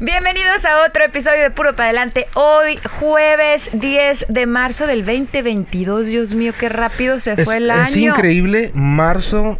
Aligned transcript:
Bienvenidos 0.00 0.64
a 0.64 0.86
otro 0.86 1.02
episodio 1.02 1.42
de 1.42 1.50
Puro 1.50 1.74
para 1.74 1.86
Adelante. 1.86 2.28
Hoy, 2.34 2.78
jueves 3.00 3.68
10 3.72 4.26
de 4.28 4.46
marzo 4.46 4.86
del 4.86 5.04
2022. 5.04 6.06
Dios 6.06 6.34
mío, 6.34 6.52
qué 6.56 6.68
rápido 6.68 7.18
se 7.18 7.36
fue 7.44 7.56
el 7.56 7.68
año. 7.68 7.82
Es 7.82 7.96
increíble, 7.96 8.70
marzo 8.74 9.58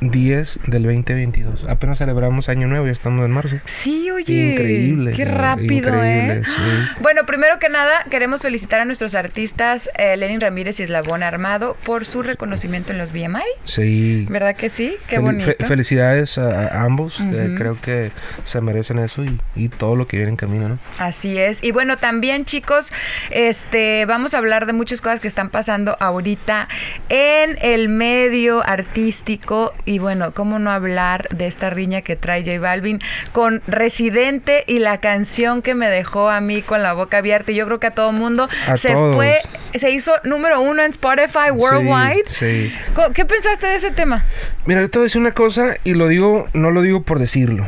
10 0.00 0.60
del 0.66 0.82
2022. 0.82 1.64
Apenas 1.68 1.98
celebramos 1.98 2.48
Año 2.48 2.66
Nuevo 2.68 2.86
y 2.86 2.90
estamos 2.90 3.24
en 3.24 3.30
marzo. 3.30 3.56
Sí, 3.64 4.10
oye. 4.10 4.52
Increíble. 4.52 5.12
Qué 5.12 5.24
rápido, 5.24 5.88
Increíble, 5.88 6.32
¿eh? 6.38 6.42
sí. 6.46 7.00
Bueno, 7.00 7.24
primero 7.24 7.58
que 7.58 7.68
nada, 7.68 8.04
queremos 8.10 8.42
felicitar 8.42 8.80
a 8.80 8.84
nuestros 8.84 9.14
artistas 9.14 9.88
eh, 9.96 10.16
Lenin 10.16 10.40
Ramírez 10.40 10.78
y 10.80 10.82
Eslabón 10.82 11.22
Armado 11.22 11.76
por 11.84 12.04
su 12.04 12.22
reconocimiento 12.22 12.92
en 12.92 12.98
los 12.98 13.12
BMI. 13.12 13.40
Sí. 13.64 14.26
¿Verdad 14.28 14.54
que 14.56 14.68
sí? 14.68 14.96
Qué 15.08 15.16
Fel- 15.18 15.22
bonito. 15.22 15.46
fe- 15.46 15.64
felicidades 15.64 16.36
a, 16.38 16.46
a 16.68 16.82
ambos. 16.82 17.20
eh, 17.20 17.54
creo 17.56 17.80
que 17.80 18.10
se 18.44 18.60
merecen 18.60 18.98
eso 18.98 19.24
y, 19.24 19.40
y 19.54 19.68
todo 19.70 19.96
lo 19.96 20.06
que 20.06 20.18
viene 20.18 20.30
en 20.30 20.36
camino, 20.36 20.68
¿no? 20.68 20.78
Así 20.98 21.38
es. 21.38 21.64
Y 21.64 21.70
bueno, 21.72 21.96
también 21.96 22.44
chicos, 22.44 22.92
este, 23.30 24.04
vamos 24.06 24.34
a 24.34 24.38
hablar 24.38 24.66
de 24.66 24.72
muchas 24.74 25.00
cosas 25.00 25.20
que 25.20 25.28
están 25.28 25.48
pasando 25.50 25.96
ahorita 26.00 26.68
en 27.08 27.56
el 27.62 27.88
medio 27.88 28.62
artístico. 28.66 29.72
Y 29.86 30.00
bueno, 30.00 30.32
¿cómo 30.32 30.58
no 30.58 30.70
hablar 30.70 31.28
de 31.30 31.46
esta 31.46 31.70
riña 31.70 32.02
que 32.02 32.16
trae 32.16 32.44
J 32.44 32.58
Balvin 32.60 33.00
con 33.32 33.62
Residente 33.68 34.64
y 34.66 34.80
la 34.80 34.98
canción 34.98 35.62
que 35.62 35.74
me 35.76 35.88
dejó 35.88 36.28
a 36.28 36.40
mí 36.40 36.60
con 36.60 36.82
la 36.82 36.92
boca 36.92 37.18
abierta? 37.18 37.52
Y 37.52 37.54
yo 37.54 37.64
creo 37.66 37.78
que 37.80 37.86
a 37.86 37.92
todo 37.92 38.10
mundo 38.12 38.48
A 38.66 38.76
se 38.76 38.90
todos. 38.92 39.14
fue, 39.14 39.36
se 39.74 39.90
hizo 39.92 40.12
número 40.24 40.60
uno 40.60 40.82
en 40.82 40.90
Spotify 40.90 41.50
Worldwide. 41.52 42.24
Sí, 42.26 42.72
¿Qué 43.14 43.24
pensaste 43.24 43.68
de 43.68 43.76
ese 43.76 43.92
tema? 43.92 44.24
Mira, 44.66 44.80
yo 44.80 44.90
te 44.90 44.98
voy 44.98 45.04
a 45.04 45.06
decir 45.06 45.20
una 45.20 45.32
cosa 45.32 45.76
y 45.84 45.94
lo 45.94 46.08
digo, 46.08 46.48
no 46.52 46.70
lo 46.72 46.82
digo 46.82 47.02
por 47.04 47.18
decirlo. 47.20 47.64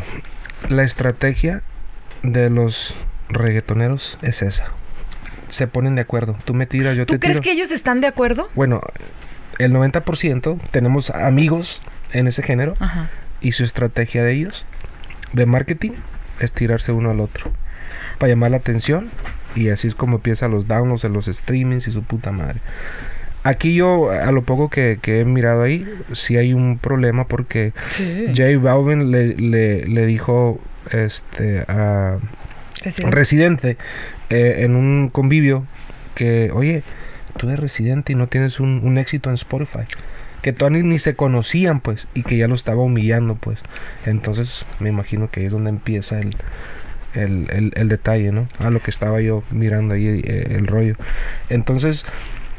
La 0.68 0.82
estrategia 0.82 1.62
de 2.24 2.50
los 2.50 2.96
reggaetoneros 3.28 4.18
es 4.22 4.42
esa. 4.42 4.64
Se 5.48 5.68
ponen 5.68 5.94
de 5.94 6.02
acuerdo. 6.02 6.36
Tú 6.44 6.52
me 6.52 6.66
tiras, 6.66 6.96
yo 6.96 7.06
¿Tú 7.06 7.14
te 7.14 7.20
crees 7.20 7.36
tiro. 7.40 7.44
que 7.44 7.52
ellos 7.52 7.70
están 7.70 8.00
de 8.00 8.08
acuerdo? 8.08 8.50
Bueno, 8.54 8.80
el 9.58 9.72
90% 9.72 10.58
tenemos 10.72 11.10
amigos 11.10 11.80
en 12.12 12.26
ese 12.28 12.42
género 12.42 12.74
Ajá. 12.80 13.08
y 13.40 13.52
su 13.52 13.64
estrategia 13.64 14.24
de 14.24 14.32
ellos 14.32 14.66
de 15.32 15.46
marketing 15.46 15.92
es 16.40 16.52
tirarse 16.52 16.92
uno 16.92 17.10
al 17.10 17.20
otro 17.20 17.50
para 18.18 18.30
llamar 18.30 18.50
la 18.52 18.56
atención 18.58 19.08
y 19.54 19.68
así 19.70 19.88
es 19.88 19.94
como 19.94 20.16
empiezan 20.16 20.50
los 20.50 20.66
downloads 20.68 21.02
de 21.02 21.08
los 21.08 21.26
streamings 21.26 21.86
y 21.88 21.90
su 21.90 22.02
puta 22.02 22.32
madre. 22.32 22.60
Aquí 23.44 23.74
yo, 23.74 24.10
a 24.10 24.30
lo 24.32 24.42
poco 24.42 24.68
que, 24.68 24.98
que 25.00 25.20
he 25.20 25.24
mirado 25.24 25.62
ahí, 25.62 25.86
sí 26.12 26.36
hay 26.36 26.52
un 26.52 26.76
problema 26.78 27.26
porque 27.26 27.72
Sí. 27.90 28.26
J 28.36 28.58
Balvin 28.60 29.10
le, 29.10 29.34
le, 29.36 29.86
le 29.86 30.06
dijo 30.06 30.60
este 30.90 31.64
a 31.68 32.18
Residente. 32.82 33.10
Residente 33.16 33.76
eh, 34.30 34.56
en 34.64 34.76
un 34.76 35.08
convivio 35.08 35.64
que, 36.14 36.50
oye, 36.52 36.82
tú 37.36 37.46
eres 37.48 37.60
Residente 37.60 38.12
y 38.12 38.16
no 38.16 38.26
tienes 38.26 38.60
un, 38.60 38.80
un 38.84 38.98
éxito 38.98 39.28
en 39.30 39.34
Spotify. 39.36 39.84
Que 40.48 40.54
todavía 40.54 40.82
ni, 40.82 40.98
se 40.98 41.14
conocían, 41.14 41.80
pues, 41.80 42.06
y 42.14 42.22
que 42.22 42.38
ya 42.38 42.48
lo 42.48 42.54
estaba 42.54 42.80
humillando, 42.82 43.34
pues. 43.34 43.62
Entonces, 44.06 44.64
me 44.80 44.88
imagino 44.88 45.28
que 45.28 45.40
ahí 45.40 45.46
es 45.46 45.52
donde 45.52 45.68
empieza 45.68 46.20
el, 46.20 46.34
el, 47.12 47.72
el- 47.76 47.88
detalle, 47.90 48.32
¿no? 48.32 48.48
A 48.58 48.70
lo 48.70 48.80
que 48.80 48.90
estaba 48.90 49.20
yo 49.20 49.42
mirando 49.50 49.92
ahí, 49.92 50.06
eh, 50.24 50.54
el 50.56 50.66
rollo. 50.66 50.96
Entonces, 51.50 52.06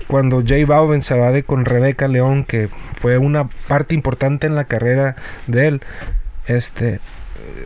cuando 0.05 0.37
J 0.41 0.53
Balvin 0.67 1.01
se 1.01 1.17
va 1.17 1.31
de 1.31 1.41
con 1.41 1.65
Rebeca 1.65 2.07
León, 2.07 2.43
que 2.43 2.69
fue 2.99 3.17
una 3.17 3.47
parte 3.67 3.95
importante 3.95 4.45
en 4.45 4.53
la 4.53 4.65
carrera 4.65 5.15
de 5.47 5.67
él, 5.67 5.81
este, 6.45 6.99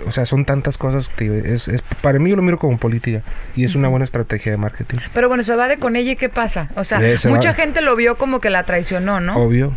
o 0.05 0.11
sea, 0.11 0.25
son 0.25 0.43
tantas 0.45 0.77
cosas, 0.77 1.11
tío, 1.15 1.33
es, 1.33 1.67
es- 1.67 1.81
para 2.01 2.19
mí 2.19 2.29
yo 2.29 2.35
lo 2.35 2.41
miro 2.41 2.57
como 2.59 2.77
política 2.77 3.21
y 3.55 3.63
es 3.63 3.75
una 3.75 3.87
buena 3.87 4.03
estrategia 4.05 4.51
de 4.51 4.57
marketing. 4.57 4.97
Pero 5.13 5.27
bueno, 5.29 5.43
se 5.43 5.55
va 5.55 5.67
de 5.67 5.77
con 5.77 5.95
ella 5.95 6.11
y 6.11 6.15
¿qué 6.15 6.29
pasa? 6.29 6.69
O 6.75 6.83
sea, 6.83 7.01
Eh, 7.01 7.17
se 7.17 7.29
mucha 7.29 7.49
va. 7.49 7.55
gente 7.55 7.81
lo 7.81 7.95
vio 7.95 8.15
como 8.17 8.39
que 8.41 8.49
la 8.49 8.63
traicionó, 8.63 9.19
¿no? 9.19 9.35
Obvio. 9.37 9.73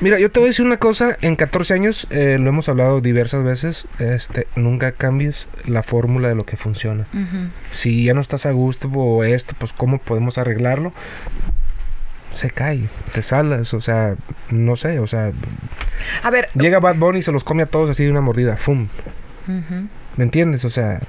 Mira, 0.00 0.18
yo 0.18 0.30
te 0.30 0.40
voy 0.40 0.48
a 0.48 0.50
decir 0.50 0.64
una 0.64 0.78
cosa, 0.78 1.16
en 1.20 1.36
14 1.36 1.74
años, 1.74 2.06
eh, 2.10 2.38
lo 2.40 2.48
hemos 2.48 2.68
hablado 2.68 3.00
diversas 3.00 3.44
veces, 3.44 3.86
este, 3.98 4.46
nunca 4.56 4.92
cambies 4.92 5.48
la 5.66 5.82
fórmula 5.82 6.28
de 6.28 6.34
lo 6.34 6.44
que 6.46 6.56
funciona. 6.56 7.04
Si 7.70 8.04
ya 8.04 8.14
no 8.14 8.20
estás 8.20 8.46
a 8.46 8.52
gusto 8.52 8.88
o 8.88 9.24
esto, 9.24 9.54
pues 9.58 9.72
cómo 9.72 9.98
podemos 9.98 10.38
arreglarlo. 10.38 10.92
Se 12.34 12.50
cae, 12.50 12.88
te 13.12 13.22
salas, 13.22 13.74
o 13.74 13.80
sea, 13.80 14.14
no 14.50 14.76
sé, 14.76 15.00
o 15.00 15.06
sea, 15.08 15.32
A 16.22 16.30
ver, 16.30 16.48
llega 16.54 16.78
Bad 16.78 16.94
Bunny 16.96 17.18
y 17.18 17.22
se 17.22 17.32
los 17.32 17.42
come 17.44 17.64
a 17.64 17.66
todos 17.66 17.90
así 17.90 18.04
de 18.04 18.10
una 18.10 18.20
mordida, 18.20 18.56
¡fum! 18.56 18.86
¿Me 19.46 20.24
entiendes? 20.24 20.64
O 20.64 20.70
sea, 20.70 21.00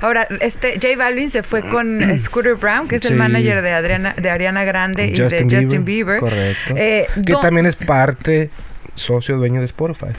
ahora, 0.00 0.26
este 0.40 0.74
J 0.74 0.88
Balvin 0.96 1.30
se 1.30 1.42
fue 1.42 1.68
con 1.68 2.00
Scooter 2.18 2.54
Brown, 2.54 2.88
que 2.88 2.96
es 2.96 3.04
el 3.04 3.10
Sí. 3.12 3.14
manager 3.14 3.62
de 3.62 3.72
Adriana, 3.72 4.14
de 4.16 4.30
Ariana 4.30 4.64
Grande 4.64 5.06
y 5.08 5.12
de 5.14 5.42
Justin 5.50 5.84
Bieber. 5.84 6.20
Correcto. 6.20 6.74
Eh, 6.76 7.06
que 7.26 7.34
también 7.40 7.66
es 7.66 7.76
parte 7.76 8.50
socio 8.94 9.36
dueño 9.36 9.60
de 9.60 9.66
Spotify. 9.66 10.12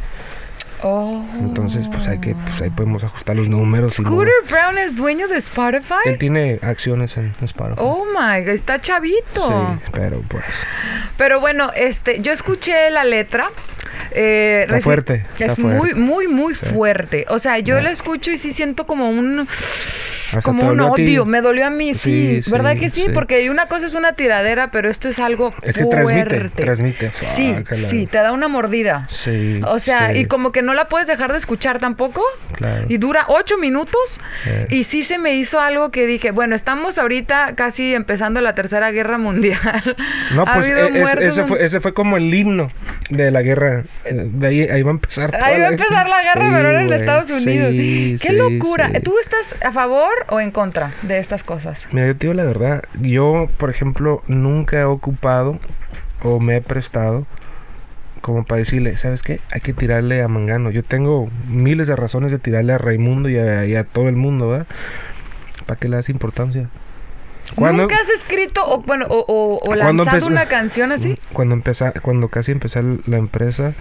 Oh. 0.84 1.24
Entonces, 1.40 1.88
pues 1.88 2.08
hay 2.08 2.18
que, 2.20 2.34
pues 2.34 2.60
ahí 2.64 2.72
podemos 2.72 3.04
ajustar 3.04 3.36
los 3.36 3.48
números. 3.48 3.92
y 4.00 4.04
Scooter 4.04 4.34
luego- 4.42 4.48
Brown 4.50 4.78
es 4.80 4.96
dueño 4.96 5.28
de 5.28 5.38
Spotify. 5.38 5.94
Él 6.06 6.18
tiene 6.18 6.58
acciones 6.64 7.18
en 7.18 7.34
Spotify. 7.44 7.76
Oh 7.78 8.06
my, 8.06 8.40
God, 8.40 8.50
está 8.50 8.80
chavito. 8.80 9.78
Sí, 9.86 9.90
pero 9.92 10.22
pues. 10.28 10.44
Pero 11.18 11.40
bueno, 11.40 11.70
este, 11.76 12.22
yo 12.22 12.32
escuché 12.32 12.90
la 12.90 13.04
letra. 13.04 13.50
Eh, 14.12 14.62
Está 14.68 14.82
fuerte, 14.82 15.26
Es 15.40 15.52
está 15.52 15.62
muy, 15.62 15.78
fuerte. 15.78 16.00
muy, 16.00 16.28
muy 16.28 16.56
Sí. 16.56 16.66
fuerte. 16.66 17.26
O 17.30 17.40
sea, 17.40 17.60
yo 17.60 17.76
Ya. 17.78 17.82
la 17.82 17.92
escucho 17.92 18.32
y 18.32 18.38
sí 18.38 18.54
siento 18.54 18.86
como 18.86 19.10
un, 19.10 19.48
Hasta 20.38 20.42
como 20.42 20.68
un 20.70 20.80
odio. 20.80 21.26
Me 21.26 21.42
dolió 21.42 21.66
a 21.66 21.70
mí, 21.70 21.94
sí. 21.94 22.42
Sí, 22.44 22.50
¿Verdad 22.52 22.74
sí, 22.74 22.80
que 22.80 22.90
sí? 22.90 23.02
sí. 23.08 23.10
Porque 23.14 23.50
una 23.50 23.68
cosa 23.68 23.86
es 23.86 23.94
una 23.94 24.14
tiradera, 24.14 24.72
pero 24.72 24.90
esto 24.90 25.10
es 25.10 25.20
algo 25.20 25.54
Es 25.62 25.76
que 25.78 25.84
fuerte. 25.86 26.50
transmite, 26.52 26.64
transmite. 26.64 27.12
Sí, 27.22 27.54
la- 27.70 27.76
sí, 27.76 28.08
te 28.08 28.18
da 28.18 28.32
una 28.32 28.48
mordida. 28.48 29.06
Sí. 29.10 29.62
O 29.66 29.80
sea, 29.80 30.16
y 30.16 30.26
como 30.26 30.52
que 30.52 30.62
no 30.62 30.74
la 30.74 30.86
puedes 30.88 31.08
dejar 31.08 31.32
de 31.32 31.38
escuchar 31.38 31.80
tampoco. 31.80 32.24
Claro. 32.56 32.86
Y 32.88 32.98
dura 32.98 33.26
ocho 33.28 33.58
minutos. 33.58 34.20
Eh. 34.46 34.66
Y 34.70 34.84
sí 34.84 35.04
se 35.04 35.18
me 35.20 35.36
hizo 35.36 35.60
algo 35.60 35.92
que 35.92 36.06
dije, 36.08 36.32
bueno, 36.32 36.56
estamos 36.56 36.98
ahorita 36.98 37.56
casi 37.56 37.94
empezando 37.94 38.42
la 38.42 38.56
Tercera 38.56 38.92
Guerra 38.92 39.18
Mundial. 39.18 39.58
No, 40.36 40.46
pues 40.46 40.70
e- 40.70 40.86
es- 40.86 40.92
muertos, 40.92 41.24
ese, 41.24 41.44
fue, 41.44 41.64
ese 41.66 41.82
fue 41.82 41.94
como 41.94 42.16
el 42.18 42.34
himno 42.34 42.72
de 43.10 43.32
la 43.32 43.42
guerra. 43.42 43.84
eh, 44.06 44.14
De 44.32 44.48
ahí, 44.48 44.62
ahí 44.64 44.82
va 44.82 44.92
a 44.92 44.94
empezar. 44.94 45.32
toda 45.32 45.46
Ahí 45.46 45.60
va 45.60 45.68
a 45.68 45.70
la- 45.72 45.76
empezar 45.76 46.08
la 46.10 46.22
guerra, 46.24 46.52
pero 46.56 46.68
ahora 46.68 46.82
en 46.82 46.94
Estados 46.94 47.30
Unidos. 47.32 48.22
¡Qué 48.22 48.34
locura! 48.34 48.92
¿Tú 49.04 49.16
estás 49.20 49.56
a 49.64 49.72
favor 49.72 50.12
o 50.30 50.40
en 50.40 50.52
contra 50.52 50.92
de 51.02 51.20
estas 51.20 51.44
cosas? 51.44 51.88
Mira, 51.92 52.08
yo 52.08 52.16
te 52.16 52.28
digo 52.28 52.34
la 52.34 52.44
verdad. 52.44 52.84
Yo, 53.02 53.50
por 53.58 53.70
ejemplo, 53.70 54.24
nunca 54.28 54.80
he 54.80 54.84
ocupado 54.84 55.60
o 56.24 56.40
me 56.40 56.58
he 56.58 56.62
prestado 56.62 57.26
como 58.22 58.46
para 58.46 58.60
decirle, 58.60 58.98
¿sabes 58.98 59.24
qué? 59.24 59.40
Hay 59.52 59.62
que 59.62 59.74
tirarle 59.74 60.22
a 60.22 60.28
Mangano. 60.28 60.70
Yo 60.70 60.84
tengo 60.84 61.30
miles 61.48 61.88
de 61.88 61.96
razones 61.96 62.32
de 62.32 62.40
tirarle 62.40 62.74
a 62.74 62.78
Raimundo 62.78 63.30
y 63.30 63.38
a, 63.38 63.84
todo 63.84 64.08
el 64.08 64.16
mundo, 64.16 64.50
¿verdad? 64.50 64.68
¿Para 65.66 65.80
qué 65.80 65.90
le 65.90 65.96
das 65.96 66.10
importancia? 66.10 66.70
¿Cuándo- 67.56 67.84
¿Nunca 67.84 67.96
has 67.96 68.10
escrito 68.10 68.62
o, 68.66 68.82
bueno, 68.82 69.06
o, 69.10 69.18
o- 69.28 69.56
o 69.56 69.60
¿Cuándo 69.60 70.04
lanzado 70.06 70.28
una 70.28 70.46
canción 70.48 70.92
así? 70.92 71.18
Cuando 71.34 71.54
empecé, 71.56 71.92
cuando 72.02 72.30
casi 72.30 72.52
empecé 72.52 72.82
la 73.06 73.18
empresa, 73.18 73.74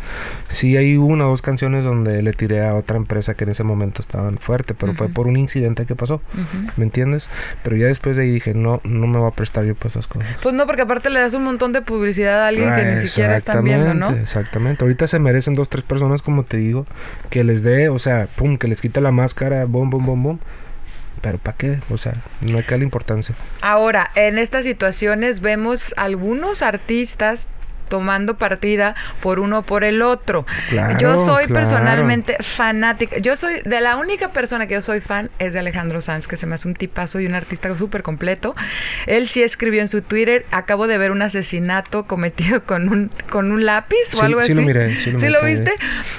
sí 0.49 0.76
hay 0.76 0.96
una 0.96 1.26
o 1.26 1.31
dos 1.31 1.43
canciones 1.43 1.84
donde 1.84 2.22
le 2.22 2.32
tiré 2.32 2.64
a 2.67 2.75
otra 2.75 2.96
empresa 2.96 3.34
que 3.34 3.44
en 3.44 3.50
ese 3.50 3.62
momento 3.64 4.02
estaban 4.02 4.38
fuerte, 4.38 4.75
pero 4.75 4.94
fue 4.94 5.08
por 5.08 5.26
un 5.26 5.37
incidente 5.37 5.87
que 5.87 5.94
pasó. 5.94 6.20
¿me 6.76 6.84
entiendes? 6.84 7.28
Pero 7.62 7.76
ya 7.76 7.87
después 7.87 8.17
de 8.17 8.22
ahí 8.22 8.31
dije, 8.31 8.55
no, 8.55 8.81
no 8.84 9.06
me 9.06 9.19
voy 9.19 9.28
a 9.28 9.32
prestar 9.32 9.64
yo 9.64 9.75
por 9.75 9.90
esas 9.90 10.06
cosas. 10.06 10.26
Pues 10.43 10.55
no, 10.55 10.66
porque 10.66 10.82
aparte 10.82 11.11
le 11.11 11.20
das 11.20 11.34
un 11.34 11.44
montón 11.44 11.73
de 11.73 11.82
publicidad 11.82 12.43
a 12.44 12.49
alguien 12.49 12.75
que 12.75 12.81
Ah, 12.82 12.94
ni 12.94 13.00
siquiera 13.06 13.37
están 13.37 13.64
viendo, 13.64 13.94
¿no? 13.94 14.11
exactamente. 14.11 14.84
Ahorita 14.84 15.06
se 15.06 15.19
merecen 15.19 15.55
dos, 15.55 15.69
tres 15.69 15.84
personas, 15.84 16.23
como 16.23 16.43
te 16.44 16.56
digo, 16.56 16.87
que 17.31 17.44
les 17.44 17.62
dé, 17.62 17.88
o 17.88 17.99
sea, 17.99 18.26
pum, 18.37 18.58
que 18.58 18.69
les 18.69 18.81
quite 18.81 19.00
la 19.00 19.11
máscara, 19.12 19.64
bom, 19.64 19.90
bom, 19.90 20.05
bom, 20.05 20.23
bom. 20.23 20.38
Pero 21.20 21.38
¿para 21.38 21.56
qué? 21.56 21.78
O 21.90 21.99
sea, 21.99 22.14
no 22.40 22.58
hay 22.58 22.64
que 22.64 22.70
darle 22.70 22.84
importancia. 22.84 23.34
Ahora, 23.61 24.11
en 24.14 24.38
estas 24.38 24.64
situaciones 24.64 25.40
vemos 25.40 25.93
algunos 25.96 26.62
artistas 26.62 27.49
tomando 27.90 28.38
partida 28.38 28.94
por 29.20 29.38
uno 29.40 29.58
o 29.58 29.62
por 29.62 29.84
el 29.84 30.00
otro. 30.00 30.46
Claro, 30.70 30.96
yo 30.98 31.19
soy 31.19 31.44
claro. 31.44 31.52
personalmente 31.60 32.37
fanática. 32.40 33.19
Yo 33.19 33.37
soy 33.37 33.60
de 33.66 33.81
la 33.82 33.96
única 33.96 34.32
persona 34.32 34.66
que 34.66 34.75
yo 34.75 34.82
soy 34.82 35.00
fan 35.02 35.28
es 35.38 35.52
de 35.52 35.58
Alejandro 35.58 36.00
Sanz, 36.00 36.26
que 36.26 36.38
se 36.38 36.46
me 36.46 36.54
hace 36.54 36.66
un 36.69 36.75
tipazo 36.75 37.20
y 37.20 37.26
un 37.26 37.34
artista 37.34 37.76
súper 37.76 38.02
completo. 38.02 38.54
Él 39.06 39.28
sí 39.28 39.42
escribió 39.42 39.82
en 39.82 39.88
su 39.88 40.00
Twitter, 40.00 40.46
acabo 40.52 40.87
de 40.87 40.96
ver 40.96 41.10
un 41.10 41.20
asesinato 41.20 42.04
cometido 42.06 42.62
con 42.64 42.88
un, 42.88 43.10
con 43.28 43.50
un 43.52 43.66
lápiz 43.66 44.14
o 44.14 44.19
Sí, 44.19 44.20
algo 44.22 44.40
sí 44.42 44.52
así. 44.52 44.60
lo 44.60 44.66
miré, 44.66 44.94
sí 44.94 45.10
lo 45.10 45.19
miré 45.19 45.32
también. 45.32 45.64
viste? 45.64 45.75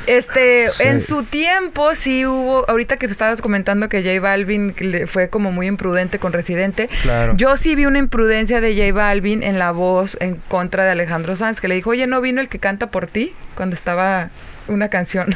Este, 0.07 0.69
Sí. 0.71 0.83
en 0.83 0.99
su 0.99 1.23
tiempo 1.23 1.95
sí 1.95 2.25
hubo, 2.25 2.69
ahorita 2.69 2.97
que 2.97 3.05
estabas 3.05 3.41
comentando 3.41 3.87
que 3.89 4.01
J 4.03 4.19
Balvin 4.19 4.75
fue 5.07 5.29
como 5.29 5.51
muy 5.51 5.67
imprudente 5.67 6.19
con 6.19 6.33
Residente. 6.33 6.89
Claro. 7.03 7.33
Yo 7.37 7.55
sí 7.57 7.75
vi 7.75 7.85
una 7.85 7.99
imprudencia 7.99 8.59
de 8.61 8.73
J 8.75 8.93
Balvin 8.93 9.43
en 9.43 9.57
la 9.59 9.71
voz 9.71 10.17
en 10.19 10.35
contra 10.35 10.83
de 10.83 10.91
Alejandro 10.91 11.35
Sanz, 11.35 11.60
que 11.61 11.67
le 11.67 11.75
dijo, 11.75 11.91
oye, 11.91 12.07
¿no 12.07 12.19
vino 12.21 12.41
el 12.41 12.49
que 12.49 12.59
canta 12.59 12.89
por 12.89 13.05
ti? 13.05 13.33
Cuando 13.55 13.75
estaba 13.75 14.29
una 14.67 14.89
canción 14.89 15.29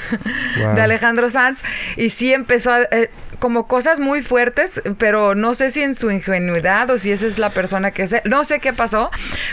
Wow. 0.58 0.74
de 0.76 0.82
Alejandro 0.82 1.30
Sanz. 1.30 1.62
Y 1.98 2.10
sí 2.10 2.34
empezó 2.34 2.72
a, 2.72 2.84
eh, 2.84 3.10
como 3.40 3.68
cosas 3.68 4.00
muy 4.00 4.22
fuertes, 4.22 4.82
pero 4.98 5.36
no 5.36 5.54
sé 5.56 5.70
si 5.70 5.82
en 5.82 5.96
su 5.96 6.10
ingenuidad 6.12 6.90
o 6.90 6.98
si 6.98 7.12
esa 7.12 7.28
es 7.28 7.38
la 7.38 7.50
persona 7.50 7.92
que 7.92 8.04
es. 8.04 8.16
No 8.26 8.46
sé 8.46 8.60
qué 8.60 8.74
pasó, 8.74 9.12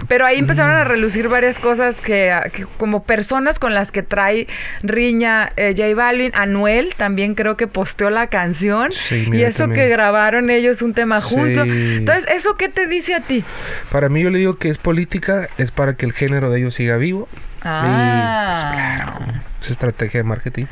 pero 0.09 0.25
ahí 0.25 0.39
empezaron 0.39 0.75
a 0.77 0.85
relucir 0.85 1.29
varias 1.29 1.59
cosas 1.59 2.01
que, 2.01 2.31
ah, 2.31 2.49
que 2.53 2.65
como 2.79 3.03
personas 3.03 3.59
con 3.59 3.75
las 3.75 3.93
que 3.93 4.03
trae 4.03 4.47
riña 4.83 5.53
eh, 5.57 5.75
J 5.77 5.95
Balvin. 5.95 6.33
Anuel 6.35 6.95
también 6.97 7.35
creo 7.35 7.57
que 7.57 7.67
posteó 7.67 8.11
la 8.11 8.29
canción. 8.29 8.93
Sí, 8.93 9.29
y 9.33 9.43
eso 9.43 9.65
también. 9.65 9.87
que 9.87 9.89
grabaron 9.89 10.51
ellos 10.51 10.83
un 10.83 10.95
tema 10.95 11.21
juntos. 11.21 11.65
Sí. 11.65 11.97
Entonces, 11.99 12.27
¿eso 12.31 12.57
qué 12.57 12.69
te 12.69 12.87
dice 12.87 13.15
a 13.15 13.21
ti? 13.21 13.45
Para 13.91 14.09
mí 14.09 14.23
yo 14.23 14.31
le 14.31 14.39
digo 14.39 14.57
que 14.59 14.69
es 14.69 14.79
política, 14.79 15.49
es 15.59 15.71
para 15.71 15.95
que 15.95 16.07
el 16.07 16.13
género 16.13 16.51
de 16.51 16.61
ellos 16.61 16.75
siga 16.75 16.97
vivo. 16.97 17.29
Ah. 17.65 19.19
Es 19.63 19.71
estrategia 19.71 20.19
de 20.21 20.25
marketing. 20.25 20.65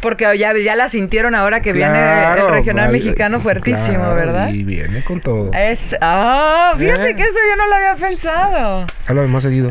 Porque 0.00 0.24
ya, 0.38 0.52
ya 0.56 0.76
la 0.76 0.88
sintieron 0.90 1.34
ahora 1.34 1.62
que 1.62 1.72
viene 1.72 1.98
el 2.36 2.48
regional 2.50 2.86
vale, 2.88 2.98
mexicano 2.98 3.40
fuertísimo, 3.40 3.96
claro, 3.98 4.14
¿verdad? 4.14 4.48
Y 4.50 4.64
viene 4.64 5.02
con 5.02 5.20
todo. 5.20 5.50
Es, 5.54 5.96
ah, 6.00 6.74
fíjate 6.78 7.10
Eh. 7.10 7.16
que 7.16 7.22
eso 7.22 7.38
yo 7.50 7.56
no 7.56 7.66
lo 7.66 7.74
había 7.74 7.94
pensado. 7.96 8.86
Háblame 9.06 9.28
más 9.28 9.42
seguido. 9.42 9.70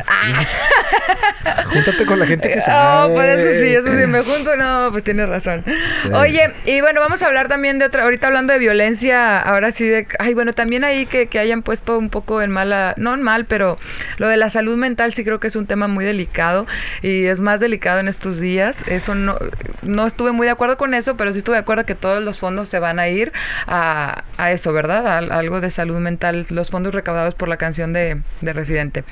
Júntate 1.73 2.05
con 2.05 2.19
la 2.19 2.25
gente 2.25 2.49
que 2.49 2.59
Ah, 2.59 3.05
sabe. 3.07 3.13
pues 3.15 3.39
eso 3.39 3.59
sí, 3.61 3.75
eso 3.75 3.87
sí, 3.87 4.07
me 4.07 4.21
junto, 4.21 4.55
no, 4.55 4.89
pues 4.91 5.03
tienes 5.03 5.27
razón. 5.29 5.63
Sí. 6.01 6.09
Oye, 6.13 6.51
y 6.65 6.81
bueno, 6.81 6.99
vamos 7.01 7.21
a 7.23 7.27
hablar 7.27 7.47
también 7.47 7.79
de 7.79 7.85
otra, 7.85 8.03
ahorita 8.03 8.27
hablando 8.27 8.53
de 8.53 8.59
violencia, 8.59 9.39
ahora 9.39 9.71
sí 9.71 9.87
de, 9.87 10.07
ay, 10.19 10.33
bueno, 10.33 10.53
también 10.53 10.83
ahí 10.83 11.05
que, 11.05 11.27
que 11.27 11.39
hayan 11.39 11.61
puesto 11.63 11.97
un 11.97 12.09
poco 12.09 12.41
en 12.41 12.51
mala, 12.51 12.93
no 12.97 13.13
en 13.13 13.21
mal, 13.21 13.45
pero 13.45 13.77
lo 14.17 14.27
de 14.27 14.37
la 14.37 14.49
salud 14.49 14.77
mental 14.77 15.13
sí 15.13 15.23
creo 15.23 15.39
que 15.39 15.47
es 15.47 15.55
un 15.55 15.65
tema 15.65 15.87
muy 15.87 16.05
delicado 16.05 16.67
y 17.01 17.25
es 17.25 17.39
más 17.39 17.59
delicado 17.59 17.99
en 17.99 18.07
estos 18.07 18.39
días. 18.39 18.83
Eso 18.87 19.15
no, 19.15 19.37
no 19.81 20.05
estuve 20.07 20.31
muy 20.31 20.45
de 20.45 20.51
acuerdo 20.51 20.77
con 20.77 20.93
eso, 20.93 21.17
pero 21.17 21.31
sí 21.31 21.39
estuve 21.39 21.55
de 21.55 21.61
acuerdo 21.61 21.85
que 21.85 21.95
todos 21.95 22.23
los 22.23 22.39
fondos 22.39 22.69
se 22.69 22.79
van 22.79 22.99
a 22.99 23.07
ir 23.07 23.31
a, 23.67 24.23
a 24.37 24.51
eso, 24.51 24.73
¿verdad? 24.73 25.07
A, 25.07 25.17
a 25.17 25.39
algo 25.39 25.61
de 25.61 25.71
salud 25.71 25.97
mental, 25.99 26.45
los 26.49 26.69
fondos 26.69 26.93
recaudados 26.93 27.35
por 27.35 27.47
la 27.49 27.57
canción 27.57 27.93
de, 27.93 28.21
de 28.41 28.53
Residente. 28.53 29.03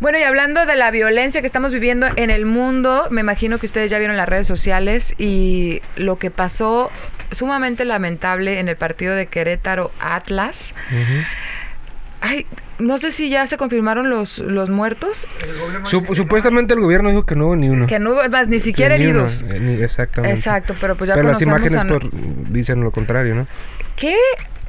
Bueno, 0.00 0.18
y 0.18 0.22
hablando 0.22 0.66
de 0.66 0.76
la 0.76 0.90
violencia 0.90 1.29
que 1.40 1.46
estamos 1.46 1.72
viviendo 1.72 2.08
en 2.16 2.30
el 2.30 2.44
mundo, 2.46 3.06
me 3.10 3.20
imagino 3.20 3.58
que 3.58 3.66
ustedes 3.66 3.90
ya 3.90 3.98
vieron 3.98 4.16
las 4.16 4.28
redes 4.28 4.46
sociales 4.48 5.14
y 5.18 5.80
lo 5.96 6.18
que 6.18 6.30
pasó 6.32 6.90
sumamente 7.30 7.84
lamentable 7.84 8.58
en 8.58 8.68
el 8.68 8.76
partido 8.76 9.14
de 9.14 9.26
Querétaro 9.26 9.92
Atlas. 10.00 10.74
Ay, 12.22 12.44
no 12.78 12.98
sé 12.98 13.12
si 13.12 13.30
ya 13.30 13.46
se 13.46 13.56
confirmaron 13.56 14.10
los, 14.10 14.40
los 14.40 14.68
muertos, 14.68 15.26
Sup- 15.84 16.14
supuestamente 16.14 16.74
el 16.74 16.80
gobierno 16.80 17.08
dijo 17.08 17.24
que 17.24 17.34
no 17.34 17.46
hubo 17.46 17.56
ni 17.56 17.70
uno. 17.70 17.86
que 17.86 17.98
no 17.98 18.10
hubo 18.10 18.28
más 18.28 18.48
ni 18.48 18.60
siquiera 18.60 18.98
Ni 18.98 19.04
heridos. 19.04 19.42
eh, 19.50 19.58
ni- 19.58 19.82
exactamente. 19.82 20.36
Exacto, 20.36 20.74
pero 20.80 20.96
pues 20.96 21.08
ya 21.08 21.14
Pero 21.14 21.28
las 21.28 21.38
conocemos 21.38 21.72
imágenes 21.72 21.84
a- 21.84 21.86
por- 21.88 22.50
dicen 22.52 22.80
lo 22.82 22.90
contrario, 22.90 23.34
¿no? 23.34 23.46
¿Qué? 23.96 24.16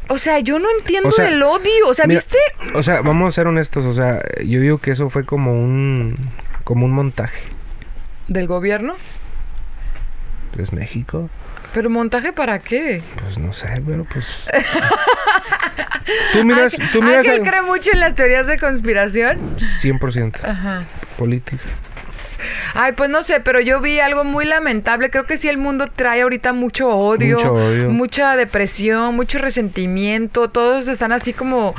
O 0.08 0.18
sea, 0.18 0.40
yo 0.40 0.60
no 0.60 0.68
entiendo 0.80 1.10
O 1.10 1.12
sea, 1.12 1.28
el 1.28 1.42
odio. 1.44 1.88
O 1.88 1.94
sea, 1.94 2.06
Mira, 2.06 2.20
¿viste? 2.22 2.38
O 2.74 2.84
sea, 2.84 3.02
vamos 3.02 3.30
a 3.30 3.32
ser 3.36 3.48
honestos, 3.48 3.86
o 3.86 3.94
sea, 3.94 4.22
yo 4.46 4.60
digo 4.62 4.78
que 4.78 4.92
eso 4.92 5.10
fue 5.10 5.26
como 5.26 5.54
un 5.54 6.18
como 6.64 6.86
un 6.86 6.92
montaje. 6.94 7.44
Del 8.28 8.48
gobierno. 8.48 8.96
Es 10.58 10.74
México, 10.74 11.30
¿Pero 11.74 11.90
montaje 11.90 12.34
para 12.34 12.60
qué? 12.60 13.02
pues 13.22 13.38
no 13.38 13.54
sé, 13.54 13.82
pero 13.88 14.04
pues 14.04 14.46
Tú 16.34 16.44
miras, 16.44 16.74
Ángel- 16.74 16.92
tú 16.92 17.02
miras 17.02 17.26
Ángel 17.26 17.42
a- 17.42 17.50
cree 17.50 17.62
mucho 17.62 17.92
en 17.94 18.00
las 18.02 18.16
teorías 18.16 18.48
de 18.48 18.58
conspiración. 18.58 19.38
100% 19.56 20.44
Ajá. 20.44 20.84
política. 21.18 21.64
Ay, 22.74 22.94
pues 22.94 23.10
no 23.10 23.22
sé, 23.22 23.40
pero 23.40 23.60
yo 23.62 23.80
vi 23.82 24.00
algo 24.00 24.24
muy 24.24 24.46
lamentable. 24.46 25.10
Creo 25.12 25.26
que 25.26 25.38
sí 25.38 25.48
el 25.48 25.58
mundo 25.60 25.88
trae 25.96 26.22
ahorita 26.22 26.54
mucho 26.54 26.90
odio, 26.90 27.38
Mucho 27.38 27.54
odio. 27.54 27.90
mucha 27.92 28.36
depresión, 28.36 29.16
mucho 29.16 29.38
resentimiento. 29.38 30.50
Todos 30.50 30.88
están 30.88 31.12
así 31.12 31.34
como 31.34 31.76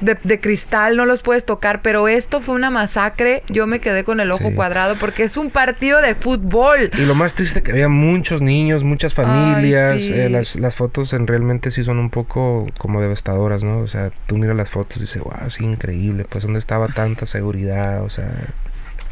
de, 0.00 0.16
de 0.22 0.40
cristal, 0.40 0.96
no 0.96 1.06
los 1.06 1.22
puedes 1.22 1.44
tocar. 1.44 1.82
Pero 1.82 2.08
esto 2.08 2.40
fue 2.40 2.54
una 2.54 2.70
masacre. 2.70 3.42
Yo 3.48 3.66
me 3.66 3.80
quedé 3.80 4.04
con 4.04 4.20
el 4.20 4.30
ojo 4.32 4.48
Sí. 4.48 4.54
cuadrado 4.54 4.96
porque 4.96 5.22
es 5.24 5.36
un 5.36 5.50
partido 5.50 6.00
de 6.00 6.14
fútbol. 6.14 6.90
Y 6.98 7.06
lo 7.06 7.14
más 7.14 7.34
triste 7.34 7.62
que 7.62 7.72
había 7.72 7.88
muchos 7.88 8.42
niños, 8.42 8.84
muchas 8.84 9.14
familias. 9.14 9.92
Ay, 9.92 10.02
sí. 10.02 10.12
eh, 10.14 10.28
las, 10.30 10.56
las 10.56 10.74
fotos 10.74 11.12
en 11.12 11.26
realmente 11.26 11.70
sí 11.70 11.84
son 11.84 11.98
un 11.98 12.10
poco 12.10 12.66
como 12.78 13.00
devastadoras, 13.00 13.62
¿no? 13.64 13.78
O 13.78 13.86
sea, 13.86 14.10
tú 14.26 14.36
miras 14.36 14.56
las 14.56 14.70
fotos 14.70 14.98
y 14.98 15.00
dices, 15.00 15.22
wow, 15.22 15.48
sí, 15.50 15.64
increíble. 15.64 16.24
Pues, 16.28 16.44
¿dónde 16.44 16.58
estaba 16.58 16.88
tanta 16.88 17.26
seguridad? 17.26 18.02
O 18.02 18.08
sea, 18.08 18.28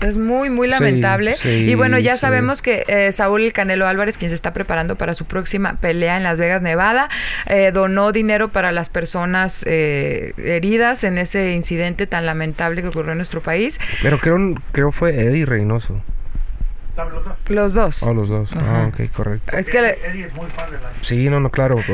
Es 0.00 0.16
muy, 0.16 0.48
muy 0.48 0.68
Sí, 0.68 0.72
lamentable. 0.72 1.34
sí, 1.36 1.64
y 1.66 1.74
bueno, 1.74 1.98
ya 1.98 2.16
sí. 2.16 2.20
sabemos 2.20 2.62
que 2.62 2.84
eh, 2.88 3.10
Saúl 3.12 3.42
El 3.42 3.52
Canelo 3.52 3.86
Álvarez, 3.86 4.16
quien 4.16 4.30
se 4.30 4.34
está 4.36 4.52
preparando 4.52 4.96
para 4.96 5.14
su 5.14 5.24
próxima 5.24 5.74
pelea 5.80 6.16
en 6.16 6.22
Las 6.22 6.38
Vegas, 6.38 6.62
Nevada, 6.62 7.08
eh, 7.46 7.72
donó 7.72 8.12
dinero 8.12 8.48
para 8.48 8.70
las 8.70 8.88
personas 8.90 9.64
eh, 9.66 10.34
heridas 10.38 11.02
en 11.04 11.18
ese 11.18 11.52
incidente 11.52 12.06
tan 12.06 12.26
lamentable 12.26 12.82
que 12.82 12.88
ocurrió 12.88 13.12
en 13.12 13.18
nuestro 13.18 13.40
país. 13.40 13.78
pero 14.02 14.18
creo, 14.18 14.36
creo 14.72 14.92
fue 14.92 15.20
Eddie 15.20 15.46
Reynoso. 15.46 16.00
Los 17.48 17.74
dos. 17.74 18.02
Oh, 18.02 18.12
los 18.12 18.28
dos. 18.28 18.52
Ajá. 18.52 18.84
Ah, 18.84 18.86
ok, 18.88 19.10
correcto. 19.12 19.56
Es 19.56 19.68
que... 19.68 19.80
le- 19.82 19.98
Eddie 20.06 20.26
es 20.26 20.34
muy 20.34 20.46
fan 20.48 20.70
de 20.70 20.78
la 20.78 20.90
Sí, 21.02 21.28
no, 21.30 21.40
no, 21.40 21.50
claro. 21.50 21.76
pues, 21.76 21.86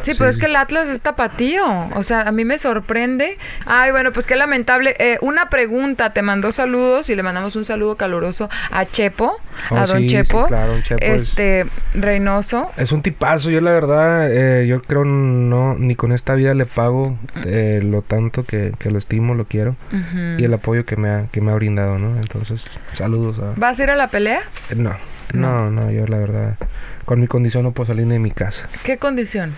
Sí, 0.00 0.12
Sí, 0.12 0.14
pero 0.16 0.30
es 0.30 0.36
sí. 0.36 0.40
que 0.40 0.46
el 0.46 0.56
Atlas 0.56 0.88
es 0.88 1.02
tapatío. 1.02 1.64
O 1.94 2.02
sea, 2.02 2.22
a 2.22 2.32
mí 2.32 2.44
me 2.44 2.58
sorprende. 2.58 3.38
Ay, 3.66 3.90
bueno, 3.90 4.12
pues 4.12 4.26
qué 4.26 4.36
lamentable. 4.36 4.94
Eh, 4.98 5.18
una 5.20 5.48
pregunta, 5.48 6.12
te 6.12 6.22
mandó 6.22 6.52
saludos 6.52 7.10
y 7.10 7.16
le 7.16 7.22
mandamos 7.22 7.56
un 7.56 7.64
saludo 7.64 7.96
caluroso 7.96 8.48
a 8.70 8.84
Chepo, 8.84 9.38
Oh, 9.70 9.76
a 9.76 9.86
don 9.86 9.98
sí, 9.98 10.08
sí, 10.08 10.16
Chepo. 10.16 10.46
claro, 10.46 10.72
don 10.72 10.82
Chepo 10.82 11.04
es- 11.04 11.22
Este, 11.28 11.66
Reynoso. 11.94 12.70
Es 12.76 12.92
un 12.92 13.02
tipazo, 13.02 13.50
yo 13.50 13.60
la 13.60 13.70
verdad, 13.72 14.28
eh, 14.30 14.66
yo 14.66 14.82
creo 14.82 15.04
no, 15.04 15.74
ni 15.74 15.94
con 15.96 16.12
esta 16.12 16.34
vida 16.34 16.54
le 16.54 16.64
pago 16.66 17.16
eh, 17.44 17.80
lo 17.84 18.02
tanto 18.02 18.44
que, 18.44 18.72
que 18.78 18.90
lo 18.90 18.98
estimo, 18.98 19.34
lo 19.34 19.44
quiero 19.46 19.74
y 20.38 20.44
el 20.44 20.54
apoyo 20.54 20.84
que 20.86 20.96
me 20.96 21.10
ha, 21.10 21.26
que 21.32 21.40
me 21.40 21.50
ha 21.52 21.54
brindado, 21.54 21.98
¿no? 21.98 22.16
Entonces, 22.16 22.64
saludos 22.92 23.38
a... 23.40 23.52
¿Vas 23.56 23.80
a 23.80 23.82
ir 23.82 23.90
a 23.90 23.96
la 23.96 24.08
pelea? 24.18 24.42
No, 24.74 24.96
no, 25.32 25.70
no, 25.70 25.90
yo 25.92 26.04
la 26.08 26.18
verdad, 26.18 26.56
con 27.04 27.20
mi 27.20 27.28
condición 27.28 27.62
no 27.62 27.70
puedo 27.72 27.86
salir 27.86 28.04
ni 28.06 28.14
de 28.14 28.18
mi 28.18 28.32
casa. 28.32 28.68
¿Qué 28.82 28.98
condición? 28.98 29.54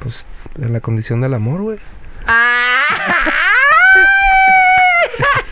Pues, 0.00 0.26
la 0.56 0.80
condición 0.80 1.22
del 1.22 1.32
amor, 1.32 1.62
güey. 1.62 1.78
¡Ah! 2.26 2.82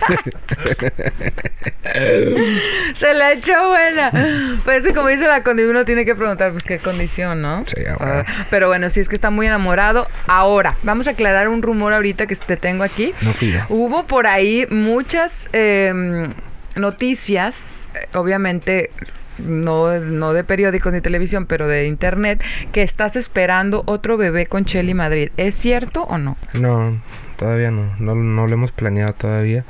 Se 2.94 3.14
la 3.14 3.32
echó 3.32 3.52
buena. 3.68 4.11
Pues 4.64 4.87
como 4.94 5.08
dice 5.08 5.26
la 5.26 5.42
condición, 5.42 5.75
uno 5.76 5.84
tiene 5.87 6.04
que 6.04 6.14
preguntar, 6.14 6.50
pues 6.52 6.64
qué 6.64 6.78
condición, 6.78 7.40
¿no? 7.40 7.64
Sí, 7.66 7.76
ah, 7.88 7.96
Ah, 8.00 8.04
bueno. 8.04 8.25
pero 8.50 8.68
bueno, 8.68 8.90
si 8.90 9.00
es 9.00 9.08
que 9.08 9.14
está 9.14 9.30
muy 9.30 9.46
enamorado. 9.46 10.08
Ahora, 10.26 10.76
vamos 10.82 11.08
a 11.08 11.12
aclarar 11.12 11.49
un 11.49 11.62
rumor 11.62 11.92
ahorita 11.94 12.26
que 12.26 12.37
te 12.37 12.56
tengo 12.56 12.84
aquí. 12.84 13.14
No 13.23 13.32
fui 13.32 13.52
yo. 13.52 13.61
Hubo 13.68 14.06
por 14.06 14.26
ahí 14.26 14.66
muchas 14.70 15.49
eh, 15.52 16.28
noticias, 16.76 17.88
eh, 17.95 18.16
obviamente 18.16 18.90
no, 19.38 19.99
no 20.00 20.33
de 20.33 20.45
periódicos 20.45 20.93
ni 20.93 21.00
televisión, 21.00 21.47
pero 21.47 21.66
de 21.66 21.87
internet, 21.87 22.43
que 22.73 22.83
estás 22.83 23.16
esperando 23.16 23.83
otro 23.87 24.16
bebé 24.16 24.47
con 24.47 24.64
Shelly 24.64 24.95
Madrid. 24.95 25.31
¿Es 25.37 25.54
cierto 25.54 26.04
o 26.04 26.19
no? 26.19 26.37
No, 26.52 27.00
todavía 27.37 27.71
no, 27.71 27.95
no, 27.99 28.14
no 28.14 28.47
lo 28.47 28.52
hemos 28.52 28.73
planeado 28.73 29.12
todavía. 29.14 29.64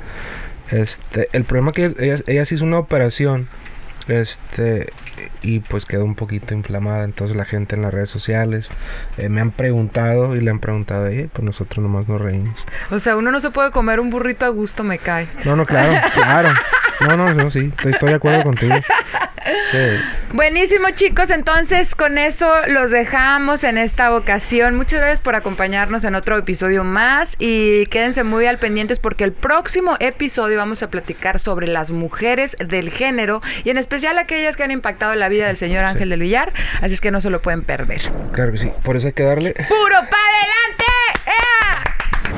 Este, 0.71 1.29
el 1.31 1.43
problema 1.43 1.71
que 1.71 1.95
ella, 1.99 2.17
ella 2.27 2.45
se 2.45 2.55
hizo 2.55 2.63
una 2.63 2.79
operación, 2.79 3.47
este, 4.07 4.91
y 5.41 5.59
pues 5.59 5.85
quedó 5.85 6.05
un 6.05 6.15
poquito 6.15 6.53
inflamada. 6.53 7.03
Entonces 7.03 7.35
la 7.35 7.45
gente 7.45 7.75
en 7.75 7.81
las 7.81 7.93
redes 7.93 8.09
sociales 8.09 8.69
eh, 9.17 9.29
me 9.29 9.41
han 9.41 9.51
preguntado 9.51 10.35
y 10.35 10.41
le 10.41 10.51
han 10.51 10.59
preguntado, 10.59 11.07
eh, 11.07 11.29
pues 11.31 11.43
nosotros 11.43 11.83
nomás 11.83 12.07
nos 12.07 12.21
reímos. 12.21 12.65
O 12.91 12.99
sea, 12.99 13.17
uno 13.17 13.31
no 13.31 13.39
se 13.39 13.51
puede 13.51 13.71
comer 13.71 13.99
un 13.99 14.09
burrito 14.09 14.45
a 14.45 14.49
gusto, 14.49 14.83
me 14.83 14.97
cae. 14.97 15.27
No, 15.43 15.55
no, 15.55 15.65
claro, 15.65 15.93
claro. 16.13 16.49
No, 17.01 17.17
no, 17.17 17.33
no, 17.33 17.49
sí, 17.49 17.71
estoy, 17.75 17.91
estoy 17.91 18.09
de 18.09 18.15
acuerdo 18.15 18.43
contigo. 18.43 18.75
Sí. 19.71 19.77
Buenísimo 20.33 20.89
chicos, 20.91 21.29
entonces 21.29 21.95
con 21.95 22.17
eso 22.17 22.51
los 22.67 22.91
dejamos 22.91 23.63
en 23.63 23.77
esta 23.77 24.15
ocasión. 24.15 24.75
Muchas 24.75 24.99
gracias 24.99 25.21
por 25.21 25.35
acompañarnos 25.35 26.03
en 26.03 26.15
otro 26.15 26.37
episodio 26.37 26.83
más 26.83 27.35
y 27.39 27.85
quédense 27.87 28.23
muy 28.23 28.45
al 28.47 28.57
pendientes 28.57 28.99
porque 28.99 29.23
el 29.23 29.31
próximo 29.33 29.97
episodio 29.99 30.57
vamos 30.57 30.83
a 30.83 30.89
platicar 30.89 31.39
sobre 31.39 31.67
las 31.67 31.91
mujeres 31.91 32.57
del 32.59 32.89
género 32.89 33.41
y 33.63 33.69
en 33.69 33.77
especial 33.77 34.17
aquellas 34.17 34.55
que 34.55 34.63
han 34.63 34.71
impactado 34.71 35.15
la 35.15 35.29
vida 35.29 35.47
del 35.47 35.57
señor 35.57 35.83
Ángel 35.85 36.09
del 36.09 36.19
Villar, 36.19 36.51
así 36.81 36.95
es 36.95 37.01
que 37.01 37.11
no 37.11 37.21
se 37.21 37.29
lo 37.29 37.41
pueden 37.41 37.63
perder. 37.63 38.01
Claro 38.31 38.51
que 38.51 38.57
sí. 38.57 38.71
Por 38.83 38.97
eso 38.97 39.07
hay 39.07 39.13
que 39.13 39.23
darle. 39.23 39.53
¡Puro 39.53 39.95
pa' 40.09 40.17
adelante! 40.17 40.85
¡Ea! 41.25 41.74